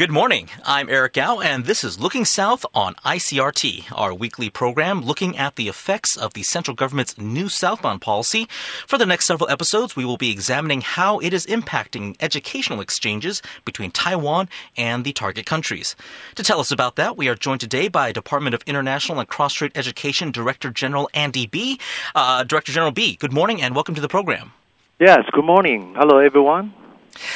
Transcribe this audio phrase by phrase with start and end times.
[0.00, 0.48] Good morning.
[0.64, 5.56] I'm Eric Gao, and this is Looking South on ICRT, our weekly program looking at
[5.56, 8.48] the effects of the central government's new southbound policy.
[8.86, 13.42] For the next several episodes, we will be examining how it is impacting educational exchanges
[13.66, 15.94] between Taiwan and the target countries.
[16.36, 19.72] To tell us about that, we are joined today by Department of International and Cross-Strait
[19.74, 21.78] Education Director General Andy Bee.
[22.14, 24.52] Uh, Director General Bee, good morning and welcome to the program.
[24.98, 25.94] Yes, good morning.
[25.94, 26.72] Hello, everyone.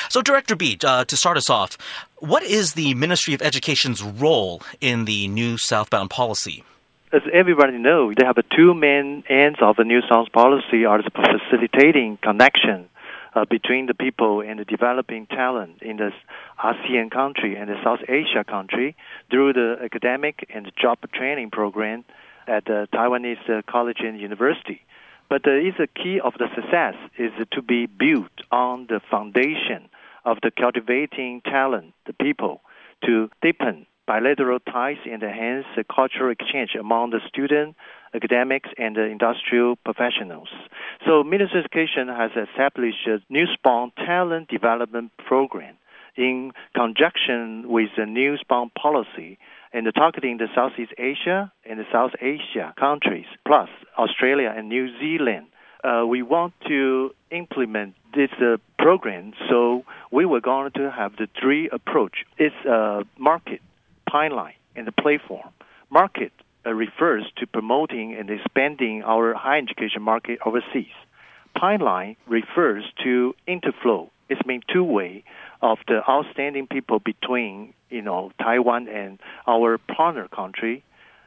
[0.09, 1.77] So, Director Bee, uh, to start us off,
[2.25, 6.65] what is the Ministry of Education's role in the new southbound policy?
[7.13, 12.19] As everybody knows, they have two main ends of the new south policy are facilitating
[12.23, 12.89] connection
[13.35, 16.11] uh, between the people and the developing talent in the
[16.59, 18.97] ASEAN country and the South Asia country
[19.31, 22.05] through the academic and job training program
[22.49, 24.81] at the Taiwanese uh, college and university.
[25.29, 29.89] But the is a key of the success is to be built on the foundation
[30.25, 32.63] of the cultivating talent, the people,
[33.05, 37.75] to deepen bilateral ties and enhance the cultural exchange among the student,
[38.15, 40.49] academics, and the industrial professionals.
[41.07, 45.77] So Ministry of Education has established a new spawn talent development program
[46.17, 49.39] in conjunction with the new spawn policy
[49.73, 55.47] and targeting the Southeast Asia and the South Asia countries, plus Australia and New Zealand.
[55.83, 61.27] Uh, we want to implement this uh, program, so we were going to have the
[61.41, 62.25] three approach.
[62.39, 63.61] It's uh, market,
[64.09, 65.49] pipeline, and the platform.
[65.91, 66.31] Market
[66.65, 70.95] uh, refers to promoting and expanding our higher education market overseas.
[71.59, 74.09] Pipeline refers to interflow.
[74.29, 75.25] It's mean two way
[75.61, 80.85] of the outstanding people between you know Taiwan and our partner country.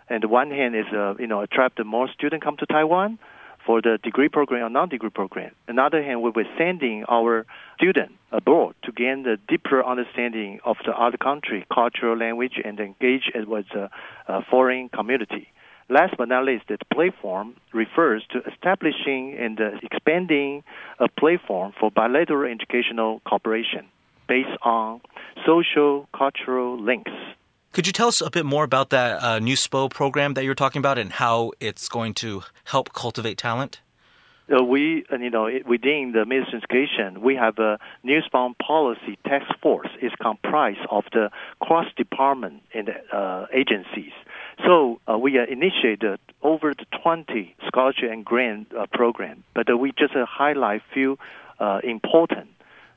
[0.10, 3.20] And the one hand is uh, you know attract more students come to Taiwan
[3.68, 5.52] for the degree program or non-degree program.
[5.68, 10.78] On another hand, we were sending our students abroad to gain the deeper understanding of
[10.86, 13.90] the other country, cultural language, and engage with the
[14.28, 15.50] uh, foreign community.
[15.90, 20.64] Last but not least, the platform refers to establishing and expanding
[21.00, 23.86] a platform for bilateral educational cooperation
[24.28, 25.02] based on
[25.46, 27.12] social cultural links.
[27.78, 30.56] Could you tell us a bit more about that uh, new SPO program that you're
[30.56, 33.82] talking about and how it's going to help cultivate talent?
[34.52, 39.20] Uh, we, you know, within the Ministry of Education, we have a new spawn policy
[39.28, 39.90] task force.
[40.02, 41.30] It's comprised of the
[41.62, 44.14] cross department and uh, agencies.
[44.66, 49.78] So uh, we uh, initiated over the 20 scholarship and grant uh, program, but uh,
[49.78, 51.20] we just uh, highlight a few
[51.60, 52.50] uh, important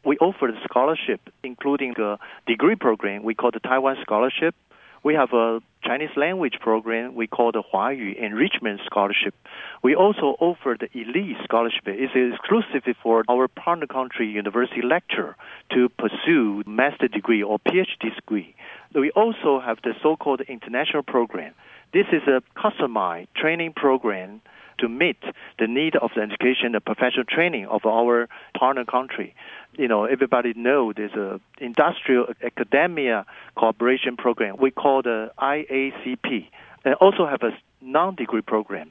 [0.04, 2.16] we offer scholarship, including the
[2.47, 4.54] degree program we call the Taiwan Scholarship.
[5.02, 9.34] We have a Chinese language program we call the Huayu Enrichment Scholarship.
[9.82, 11.84] We also offer the elite scholarship.
[11.86, 15.36] It's exclusively for our partner country university lecturer
[15.72, 18.54] to pursue master degree or PhD degree.
[18.94, 21.54] We also have the so-called international program.
[21.94, 24.42] This is a customized training program
[24.80, 25.22] to meet
[25.58, 28.28] the need of the education and professional training of our
[28.58, 29.34] partner country.
[29.80, 33.24] You know, everybody know there's a industrial academia
[33.56, 36.48] cooperation program we call the IACP,
[36.84, 38.91] and also have a non-degree program.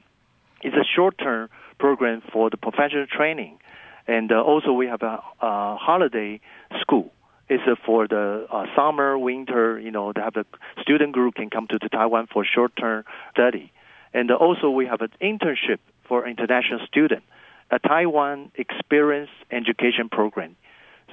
[0.63, 3.59] It's a short-term program for the professional training,
[4.07, 6.41] and uh, also we have a, a holiday
[6.81, 7.13] school
[7.49, 9.79] It's uh, for the uh, summer, winter.
[9.79, 10.47] You know, they have the
[10.81, 13.71] student group can come to, to Taiwan for short-term study.
[14.11, 17.27] And also we have an internship for international students,
[17.69, 20.55] a Taiwan Experience Education Program.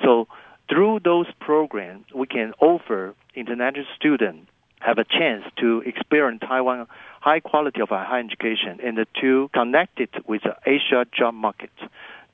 [0.02, 0.28] So
[0.68, 6.86] through those programs, we can offer international students have a chance to experience Taiwan
[7.20, 11.70] high quality of higher education and to connect it with the Asia job market.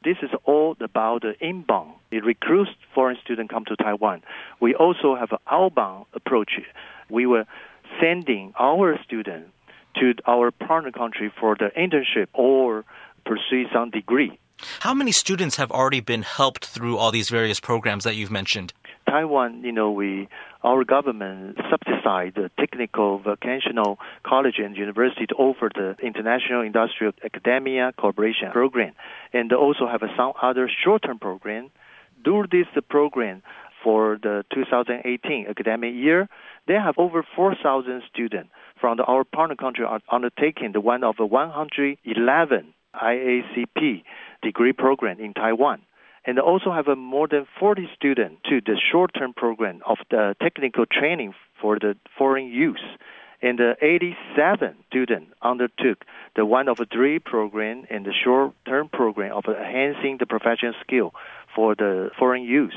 [0.05, 1.95] This is all about the inbound.
[2.11, 4.23] It recruits foreign students come to Taiwan.
[4.61, 6.61] We also have an outbound approach.
[7.09, 7.47] We were
[8.01, 9.51] sending our students
[9.97, 12.85] to our partner country for the internship or
[13.25, 14.39] pursue some degree.
[14.81, 18.73] How many students have already been helped through all these various programs that you've mentioned?
[19.09, 20.29] Taiwan, you know, we
[20.65, 27.93] our government subsidized the technical vocational college and university to offer the international industrial academia
[27.99, 28.93] cooperation program,
[29.33, 31.71] and also have some other short-term program.
[32.25, 33.43] Through this program
[33.83, 36.29] for the 2018 academic year,
[36.69, 38.51] they have over 4,000 students
[38.81, 44.03] from our partner country are undertaking the one of 111 IACP
[44.43, 45.83] degree program in Taiwan.
[46.25, 50.87] And also have a more than 40 students to the short-term program of the technical
[50.87, 52.85] training for the foreign use.
[53.41, 56.05] And the 87 students undertook
[56.37, 61.13] the one of three program and the short-term program of enhancing the professional skill
[61.57, 62.77] for the foreign use.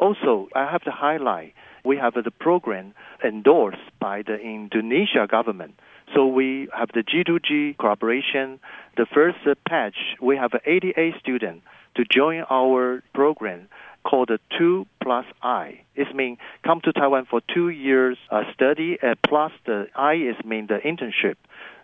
[0.00, 1.52] Also, I have to highlight
[1.84, 5.78] we have the program endorsed by the Indonesia government.
[6.14, 8.58] So we have the G2G cooperation.
[8.96, 11.64] The first batch, we have 88 students
[11.96, 13.68] to join our program
[14.04, 15.80] called the 2 plus I.
[15.94, 20.36] It means come to Taiwan for two years uh, study, uh, plus the I is
[20.44, 21.36] mean the internship.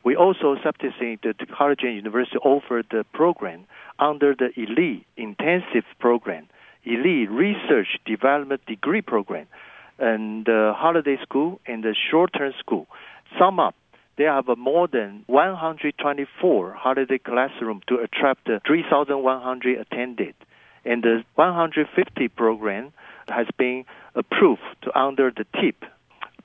[0.05, 3.64] We also subsidizing the college and university offer the program
[3.99, 6.49] under the elite intensive program,
[6.84, 9.46] elite research development degree program,
[9.99, 12.87] and the holiday school and the short-term school.
[13.38, 13.75] Sum up,
[14.16, 20.34] they have more than 124 holiday classroom to attract 3,100 attended
[20.86, 22.92] and the 150 program
[23.28, 23.84] has been
[24.14, 25.84] approved to under the TIP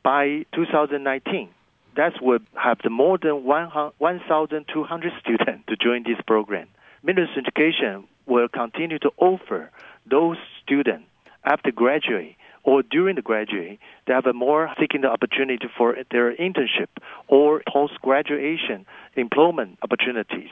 [0.03, 1.49] by 2019.
[1.95, 6.67] That would have more than 1,200 students to join this program.
[7.03, 9.69] Ministry of Education will continue to offer
[10.09, 11.05] those students
[11.43, 16.35] after graduate or during the graduate, they have a more seeking the opportunity for their
[16.35, 16.87] internship
[17.27, 18.85] or post graduation
[19.15, 20.49] employment opportunities.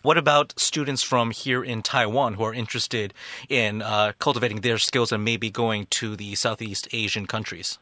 [0.00, 3.12] What about students from here in Taiwan who are interested
[3.48, 7.78] in uh, cultivating their skills and maybe going to the Southeast Asian countries?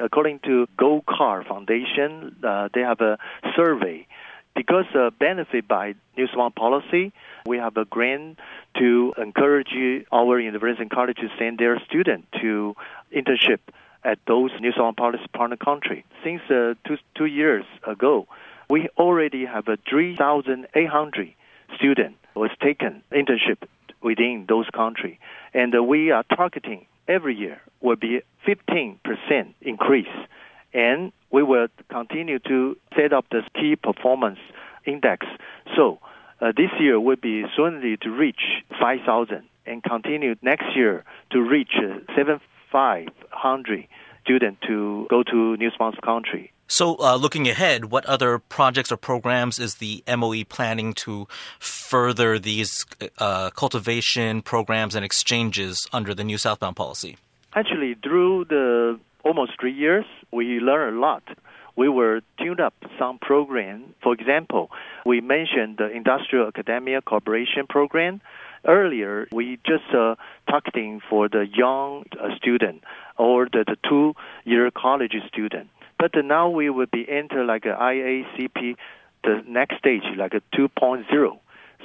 [0.00, 3.18] According to GoCar Foundation, uh, they have a
[3.54, 4.06] survey.
[4.54, 7.12] Because uh, benefit by New Smart policy,
[7.46, 8.38] we have a grant
[8.78, 9.74] to encourage
[10.12, 12.74] our university and college to send their students to
[13.14, 13.60] internship
[14.04, 16.04] at those New Smart policy partner country.
[16.22, 18.26] Since uh, two, two years ago,
[18.68, 21.34] we already have a 3,800
[21.76, 23.66] student was taken internship
[24.02, 25.16] within those countries.
[25.54, 28.98] And uh, we are targeting every year will be 15%
[29.60, 30.06] increase.
[30.74, 34.38] And we will continue to set up the key performance
[34.86, 35.26] index.
[35.76, 35.98] So
[36.40, 38.40] uh, this year will be soonly to reach
[38.80, 43.86] 5,000 and continue next year to reach uh, 7,500
[44.24, 46.52] students to go to new sponsor country.
[46.68, 51.28] So, uh, looking ahead, what other projects or programs is the MOE planning to
[51.58, 52.86] further these
[53.18, 57.18] uh, cultivation programs and exchanges under the new southbound policy?
[57.54, 61.22] Actually, through the almost three years, we learned a lot.
[61.76, 63.94] We were tuned up some program.
[64.02, 64.70] For example,
[65.06, 68.20] we mentioned the Industrial Academia Cooperation Program.
[68.66, 70.16] Earlier, we just uh,
[70.48, 72.84] targeting for the young uh, student
[73.18, 75.68] or the, the two-year college student.
[75.98, 78.76] But now we will be enter like a IACP,
[79.24, 81.38] the next stage, like a 2.0.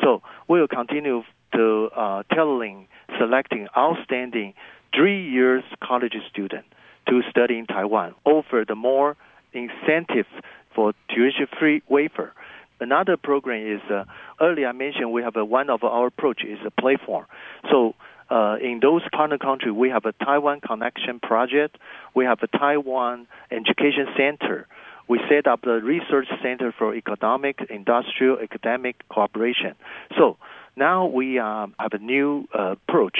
[0.04, 1.24] So we will continue
[1.54, 2.88] to uh, tailoring,
[3.18, 4.54] selecting outstanding
[4.94, 6.66] three years college student
[7.10, 9.16] to study in Taiwan, offer the more
[9.54, 10.28] incentive
[10.74, 12.34] for tuition-free waiver.
[12.80, 14.04] Another program is uh,
[14.40, 17.26] earlier I mentioned we have a, one of our approach is a platform.
[17.72, 17.96] So
[18.30, 21.78] uh, in those partner countries, we have a Taiwan Connection Project.
[22.14, 24.68] We have a Taiwan Education Center.
[25.08, 29.74] We set up the Research Center for Economic, Industrial, Academic Cooperation.
[30.18, 30.38] So
[30.76, 33.18] now we um, have a new uh, approach.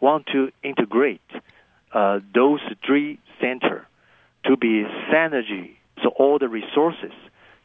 [0.00, 1.22] Want to integrate
[1.92, 3.84] uh, those three centers
[4.44, 7.12] to be synergy, so all the resources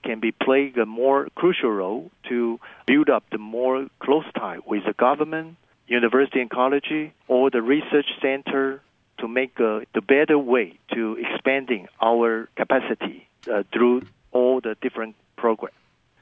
[0.03, 4.83] can be playing a more crucial role to build up the more close tie with
[4.85, 5.55] the government,
[5.87, 6.91] university and college
[7.27, 8.81] or the research center
[9.19, 14.01] to make uh, the better way to expanding our capacity uh, through
[14.31, 15.75] all the different programs.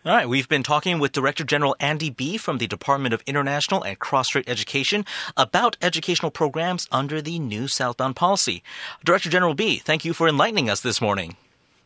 [0.03, 3.83] All right, we've been talking with Director General Andy Bee from the Department of International
[3.83, 5.05] and Cross-Strait Education
[5.37, 8.63] about educational programs under the new southbound policy.
[9.05, 11.37] Director General Bee, thank you for enlightening us this morning.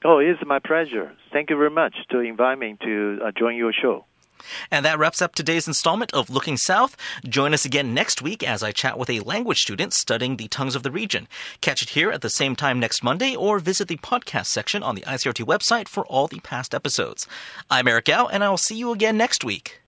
[0.05, 1.11] Oh, it's my pleasure.
[1.33, 4.05] Thank you very much to invite me to uh, join your show.
[4.71, 6.95] And that wraps up today's installment of Looking South.
[7.27, 10.75] Join us again next week as I chat with a language student studying the tongues
[10.75, 11.27] of the region.
[11.61, 14.95] Catch it here at the same time next Monday or visit the podcast section on
[14.95, 17.27] the ICRT website for all the past episodes.
[17.69, 19.79] I'm Eric Gao, and I will see you again next week.